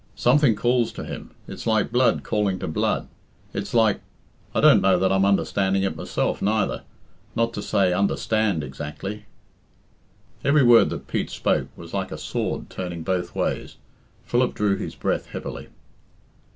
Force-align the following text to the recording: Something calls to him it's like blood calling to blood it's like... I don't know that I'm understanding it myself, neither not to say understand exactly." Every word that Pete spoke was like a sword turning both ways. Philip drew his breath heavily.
Something 0.15 0.55
calls 0.55 0.91
to 0.93 1.03
him 1.03 1.29
it's 1.47 1.67
like 1.67 1.91
blood 1.91 2.23
calling 2.23 2.57
to 2.57 2.67
blood 2.67 3.07
it's 3.53 3.71
like... 3.71 4.01
I 4.55 4.59
don't 4.59 4.81
know 4.81 4.97
that 4.97 5.11
I'm 5.11 5.25
understanding 5.25 5.83
it 5.83 5.95
myself, 5.95 6.41
neither 6.41 6.81
not 7.35 7.53
to 7.53 7.61
say 7.61 7.93
understand 7.93 8.63
exactly." 8.63 9.25
Every 10.43 10.63
word 10.63 10.89
that 10.89 11.05
Pete 11.05 11.29
spoke 11.29 11.67
was 11.77 11.93
like 11.93 12.11
a 12.11 12.17
sword 12.17 12.67
turning 12.67 13.03
both 13.03 13.35
ways. 13.35 13.77
Philip 14.23 14.55
drew 14.55 14.75
his 14.75 14.95
breath 14.95 15.27
heavily. 15.27 15.67